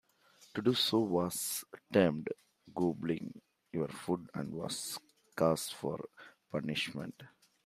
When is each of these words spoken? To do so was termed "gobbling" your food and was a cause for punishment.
To 0.55 0.63
do 0.63 0.73
so 0.73 0.97
was 0.97 1.63
termed 1.93 2.29
"gobbling" 2.73 3.39
your 3.71 3.87
food 3.87 4.31
and 4.33 4.51
was 4.51 4.97
a 4.97 5.33
cause 5.35 5.69
for 5.69 6.09
punishment. 6.51 7.21